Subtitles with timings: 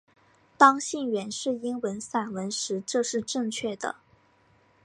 [0.57, 3.97] 当信源是英文散文时这是正确的。